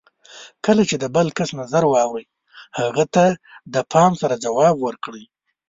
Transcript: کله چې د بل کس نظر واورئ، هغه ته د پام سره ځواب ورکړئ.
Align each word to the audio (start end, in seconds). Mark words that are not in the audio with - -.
کله 0.65 0.81
چې 0.89 0.95
د 0.99 1.05
بل 1.15 1.27
کس 1.37 1.49
نظر 1.61 1.83
واورئ، 1.87 2.25
هغه 2.79 3.03
ته 3.13 3.25
د 3.73 3.75
پام 3.91 4.11
سره 4.21 4.35
ځواب 4.45 4.75
ورکړئ. 4.81 5.23